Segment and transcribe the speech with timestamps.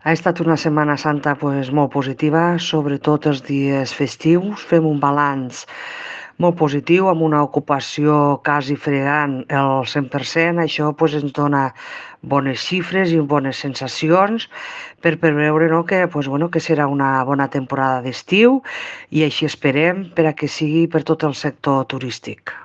[0.00, 4.62] Ha estat una Setmana Santa pues, molt positiva, sobretot els dies festius.
[4.70, 5.66] Fem un balanç
[6.40, 8.14] molt positiu, amb una ocupació
[8.46, 10.64] quasi fregant el 100%.
[10.64, 11.66] Això pues, ens dona
[12.32, 14.48] bones xifres i bones sensacions
[15.04, 18.62] per preveure no, que, pues, bueno, que serà una bona temporada d'estiu
[19.12, 22.56] i així esperem per a que sigui per tot el sector turístic.